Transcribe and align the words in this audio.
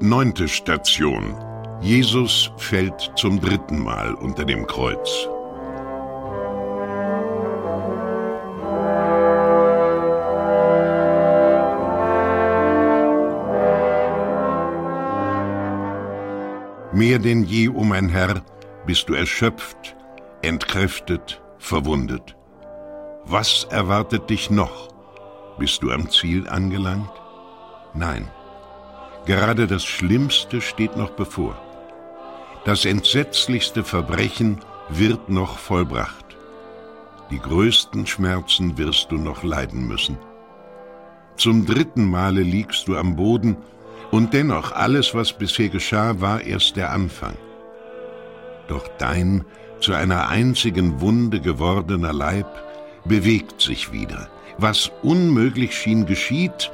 Neunte 0.00 0.48
Station. 0.48 1.36
Jesus 1.80 2.50
fällt 2.56 3.12
zum 3.14 3.40
dritten 3.40 3.78
Mal 3.78 4.12
unter 4.14 4.44
dem 4.44 4.66
Kreuz. 4.66 5.28
Mehr 16.92 17.20
denn 17.20 17.44
je, 17.44 17.68
o 17.68 17.74
oh 17.76 17.84
mein 17.84 18.08
Herr, 18.08 18.42
bist 18.86 19.08
du 19.08 19.14
erschöpft, 19.14 19.96
entkräftet, 20.42 21.40
verwundet. 21.58 22.36
Was 23.24 23.64
erwartet 23.70 24.28
dich 24.28 24.50
noch? 24.50 24.88
Bist 25.56 25.84
du 25.84 25.92
am 25.92 26.10
Ziel 26.10 26.48
angelangt? 26.48 27.12
Nein. 27.94 28.28
Gerade 29.26 29.66
das 29.66 29.84
Schlimmste 29.84 30.60
steht 30.60 30.96
noch 30.96 31.10
bevor. 31.10 31.56
Das 32.64 32.84
entsetzlichste 32.84 33.82
Verbrechen 33.82 34.60
wird 34.90 35.28
noch 35.28 35.58
vollbracht. 35.58 36.24
Die 37.30 37.38
größten 37.38 38.06
Schmerzen 38.06 38.76
wirst 38.76 39.10
du 39.10 39.16
noch 39.16 39.42
leiden 39.42 39.86
müssen. 39.86 40.18
Zum 41.36 41.64
dritten 41.64 42.04
Male 42.04 42.42
liegst 42.42 42.86
du 42.86 42.96
am 42.96 43.16
Boden 43.16 43.56
und 44.10 44.34
dennoch, 44.34 44.72
alles, 44.72 45.14
was 45.14 45.32
bisher 45.32 45.68
geschah, 45.68 46.20
war 46.20 46.42
erst 46.42 46.76
der 46.76 46.92
Anfang. 46.92 47.36
Doch 48.68 48.86
dein 48.98 49.44
zu 49.80 49.92
einer 49.92 50.28
einzigen 50.28 51.00
Wunde 51.00 51.40
gewordener 51.40 52.12
Leib 52.12 52.46
bewegt 53.04 53.60
sich 53.60 53.92
wieder. 53.92 54.28
Was 54.58 54.90
unmöglich 55.02 55.76
schien, 55.76 56.06
geschieht. 56.06 56.70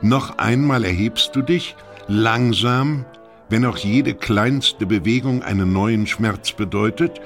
Noch 0.00 0.38
einmal 0.38 0.84
erhebst 0.84 1.34
du 1.34 1.42
dich, 1.42 1.74
langsam, 2.08 3.04
wenn 3.48 3.64
auch 3.64 3.76
jede 3.76 4.14
kleinste 4.14 4.86
Bewegung 4.86 5.42
einen 5.42 5.72
neuen 5.72 6.06
Schmerz 6.06 6.52
bedeutet, 6.52 7.20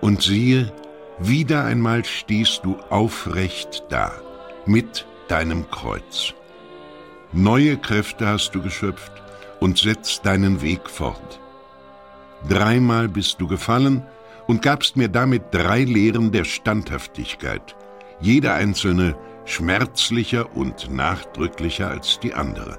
und 0.00 0.22
siehe, 0.22 0.72
wieder 1.18 1.64
einmal 1.64 2.04
stehst 2.04 2.64
du 2.64 2.76
aufrecht 2.90 3.84
da, 3.88 4.12
mit 4.66 5.06
deinem 5.28 5.70
Kreuz. 5.70 6.34
Neue 7.32 7.76
Kräfte 7.76 8.26
hast 8.26 8.54
du 8.54 8.62
geschöpft 8.62 9.12
und 9.60 9.78
setzt 9.78 10.24
deinen 10.26 10.62
Weg 10.62 10.88
fort. 10.88 11.40
Dreimal 12.48 13.08
bist 13.08 13.40
du 13.40 13.48
gefallen 13.48 14.02
und 14.46 14.62
gabst 14.62 14.96
mir 14.96 15.08
damit 15.08 15.42
drei 15.50 15.82
Lehren 15.82 16.30
der 16.30 16.44
Standhaftigkeit, 16.44 17.74
jede 18.20 18.52
einzelne 18.52 19.16
schmerzlicher 19.44 20.54
und 20.54 20.90
nachdrücklicher 20.90 21.90
als 21.90 22.20
die 22.20 22.34
andere. 22.34 22.78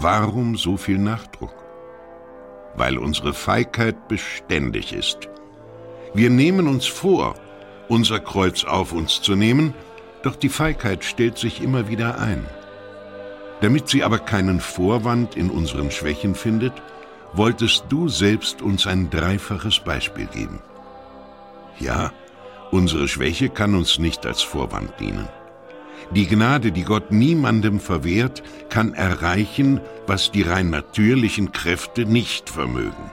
Warum 0.00 0.56
so 0.56 0.76
viel 0.76 0.96
Nachdruck? 0.96 1.54
Weil 2.76 2.98
unsere 2.98 3.34
Feigheit 3.34 4.06
beständig 4.06 4.92
ist. 4.92 5.28
Wir 6.14 6.30
nehmen 6.30 6.68
uns 6.68 6.86
vor, 6.86 7.34
unser 7.88 8.20
Kreuz 8.20 8.62
auf 8.62 8.92
uns 8.92 9.20
zu 9.20 9.34
nehmen, 9.34 9.74
doch 10.22 10.36
die 10.36 10.50
Feigheit 10.50 11.04
stellt 11.04 11.36
sich 11.36 11.60
immer 11.60 11.88
wieder 11.88 12.20
ein. 12.20 12.46
Damit 13.60 13.88
sie 13.88 14.04
aber 14.04 14.20
keinen 14.20 14.60
Vorwand 14.60 15.36
in 15.36 15.50
unseren 15.50 15.90
Schwächen 15.90 16.36
findet, 16.36 16.74
wolltest 17.32 17.86
du 17.88 18.08
selbst 18.08 18.62
uns 18.62 18.86
ein 18.86 19.10
dreifaches 19.10 19.80
Beispiel 19.80 20.26
geben. 20.26 20.60
Ja, 21.80 22.12
unsere 22.70 23.08
Schwäche 23.08 23.48
kann 23.48 23.74
uns 23.74 23.98
nicht 23.98 24.24
als 24.26 24.42
Vorwand 24.42 24.92
dienen. 25.00 25.28
Die 26.14 26.26
Gnade, 26.26 26.72
die 26.72 26.84
Gott 26.84 27.10
niemandem 27.12 27.80
verwehrt, 27.80 28.42
kann 28.70 28.94
erreichen, 28.94 29.80
was 30.06 30.30
die 30.30 30.42
rein 30.42 30.70
natürlichen 30.70 31.52
Kräfte 31.52 32.06
nicht 32.06 32.50
vermögen. 32.50 33.10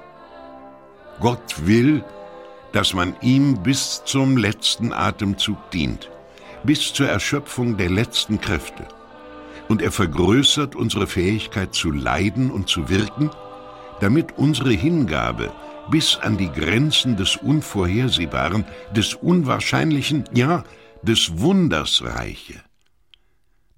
Gott 1.20 1.66
will, 1.66 2.04
dass 2.72 2.94
man 2.94 3.16
ihm 3.22 3.64
bis 3.64 4.04
zum 4.06 4.38
letzten 4.38 4.94
Atemzug 4.94 5.72
dient 5.72 6.10
bis 6.66 6.94
zur 6.94 7.08
Erschöpfung 7.08 7.78
der 7.78 7.90
letzten 7.90 8.42
Kräfte. 8.42 8.86
Und 9.68 9.82
er 9.82 9.92
vergrößert 9.92 10.76
unsere 10.76 11.08
Fähigkeit 11.08 11.74
zu 11.74 11.92
leiden 11.92 12.52
und 12.52 12.70
zu 12.70 12.90
wirken, 12.90 13.30
damit 14.00 14.38
unsere 14.38 14.72
Hingabe 14.72 15.52
bis 15.90 16.18
an 16.18 16.38
die 16.38 16.52
Grenzen 16.52 17.16
des 17.16 17.38
Unvorhersehbaren, 17.38 18.66
des 18.96 19.14
Unwahrscheinlichen, 19.14 20.26
ja, 20.34 20.64
des 21.02 21.40
Wunders 21.40 22.04
reiche. 22.04 22.56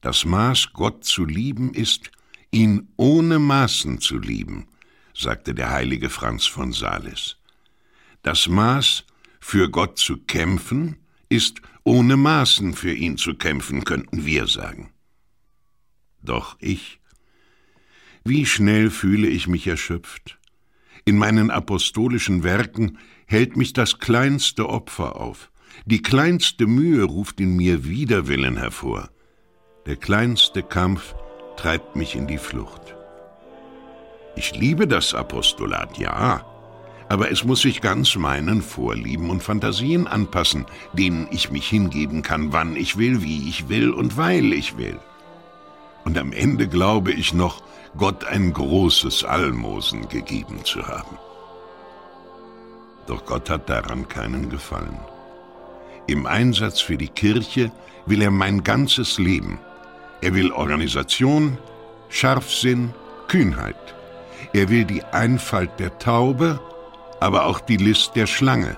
Das 0.08 0.24
Maß, 0.24 0.72
Gott 0.72 1.04
zu 1.04 1.26
lieben, 1.26 1.74
ist, 1.74 2.12
ihn 2.50 2.88
ohne 2.96 3.40
Maßen 3.40 4.00
zu 4.00 4.18
lieben, 4.18 4.70
sagte 5.14 5.54
der 5.54 5.70
heilige 5.70 6.10
Franz 6.10 6.46
von 6.46 6.72
Sales. 6.72 7.36
Das 8.22 8.48
Maß, 8.48 9.04
für 9.42 9.70
Gott 9.70 9.98
zu 9.98 10.16
kämpfen, 10.16 10.96
ist 11.28 11.62
ohne 11.84 12.16
Maßen 12.16 12.74
für 12.74 12.94
ihn 12.94 13.18
zu 13.18 13.34
kämpfen, 13.34 13.84
könnten 13.84 14.26
wir 14.26 14.48
sagen. 14.48 14.94
Doch 16.24 16.56
ich, 16.62 17.02
wie 18.24 18.46
schnell 18.46 18.90
fühle 18.90 19.28
ich 19.28 19.50
mich 19.50 19.68
erschöpft. 19.68 20.40
In 21.04 21.18
meinen 21.18 21.52
apostolischen 21.52 22.44
Werken 22.44 22.98
hält 23.26 23.58
mich 23.58 23.74
das 23.74 24.00
kleinste 24.00 24.70
Opfer 24.70 25.18
auf, 25.18 25.52
die 25.86 26.02
kleinste 26.02 26.66
Mühe 26.66 27.04
ruft 27.04 27.42
in 27.42 27.58
mir 27.58 27.84
Widerwillen 27.84 28.56
hervor, 28.56 29.10
der 29.88 29.96
kleinste 29.96 30.64
Kampf 30.64 31.16
treibt 31.56 31.96
mich 31.96 32.16
in 32.16 32.28
die 32.28 32.38
Flucht. 32.38 32.96
Ich 34.36 34.54
liebe 34.54 34.86
das 34.86 35.14
Apostolat, 35.14 35.98
ja, 35.98 36.46
aber 37.08 37.32
es 37.32 37.46
muss 37.46 37.62
sich 37.62 37.80
ganz 37.80 38.16
meinen 38.18 38.62
Vorlieben 38.62 39.30
und 39.30 39.42
Fantasien 39.42 40.06
anpassen, 40.06 40.66
denen 40.92 41.30
ich 41.32 41.52
mich 41.52 41.70
hingeben 41.70 42.22
kann, 42.22 42.52
wann 42.52 42.76
ich 42.76 42.98
will, 42.98 43.22
wie 43.22 43.48
ich 43.48 43.70
will 43.70 43.92
und 43.92 44.18
weil 44.18 44.52
ich 44.52 44.78
will. 44.78 45.00
Und 46.04 46.18
am 46.18 46.34
Ende 46.34 46.68
glaube 46.68 47.14
ich 47.14 47.34
noch, 47.34 47.64
Gott 47.96 48.26
ein 48.26 48.52
großes 48.52 49.24
Almosen 49.24 50.10
gegeben 50.10 50.66
zu 50.66 50.86
haben. 50.86 51.18
Doch 53.08 53.26
Gott 53.26 53.50
hat 53.50 53.70
daran 53.70 54.10
keinen 54.10 54.50
Gefallen. 54.50 55.00
Im 56.08 56.26
Einsatz 56.26 56.82
für 56.82 56.98
die 56.98 57.08
Kirche 57.08 57.72
will 58.06 58.22
er 58.22 58.32
mein 58.32 58.64
ganzes 58.64 59.18
Leben. 59.18 59.60
Er 60.22 60.34
will 60.34 60.52
Organisation, 60.52 61.58
Scharfsinn, 62.10 62.94
Kühnheit. 63.28 63.76
Er 64.54 64.70
will 64.70 64.86
die 64.86 65.04
Einfalt 65.04 65.80
der 65.80 65.98
Taube 66.00 66.60
aber 67.20 67.46
auch 67.46 67.60
die 67.60 67.78
List 67.78 68.16
der 68.16 68.28
Schlange, 68.28 68.78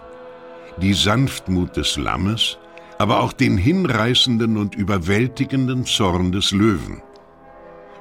die 0.78 0.94
Sanftmut 0.94 1.76
des 1.76 1.98
Lammes, 1.98 2.58
aber 2.98 3.22
auch 3.22 3.34
den 3.34 3.58
hinreißenden 3.58 4.58
und 4.58 4.76
überwältigenden 4.76 5.86
Zorn 5.86 6.32
des 6.32 6.52
Löwen. 6.52 7.02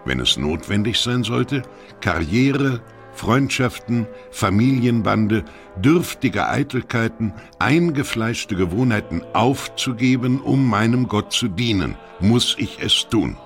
Wenn 0.04 0.20
es 0.20 0.36
notwendig 0.36 0.98
sein 0.98 1.24
sollte, 1.24 1.62
Karriere, 2.00 2.80
Freundschaften, 3.18 4.06
Familienbande, 4.30 5.44
dürftige 5.76 6.48
Eitelkeiten, 6.48 7.34
eingefleischte 7.58 8.54
Gewohnheiten 8.54 9.22
aufzugeben, 9.34 10.40
um 10.40 10.68
meinem 10.68 11.08
Gott 11.08 11.32
zu 11.32 11.48
dienen, 11.48 11.96
muss 12.20 12.54
ich 12.58 12.78
es 12.80 13.08
tun. 13.08 13.36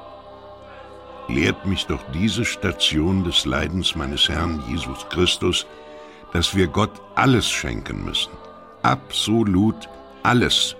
Lehrt 1.29 1.65
mich 1.65 1.87
doch 1.87 2.03
diese 2.13 2.45
Station 2.45 3.25
des 3.25 3.47
Leidens 3.47 3.97
meines 3.97 4.29
Herrn 4.29 4.63
Jesus 4.69 5.07
Christus, 5.09 5.67
dass 6.35 6.55
wir 6.55 6.67
Gott 6.67 7.01
alles 7.15 7.49
schenken 7.49 8.05
müssen. 8.05 8.33
Absolut 8.83 9.89
alles. 10.23 10.77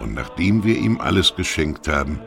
Und 0.00 0.14
nachdem 0.14 0.64
wir 0.64 0.76
ihm 0.76 1.00
alles 1.00 1.34
geschenkt 1.34 1.88
haben, 1.88 2.20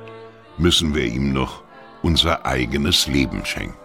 müssen 0.57 0.95
wir 0.95 1.05
ihm 1.05 1.31
noch 1.31 1.63
unser 2.01 2.45
eigenes 2.45 3.05
Leben 3.05 3.45
schenken. 3.45 3.82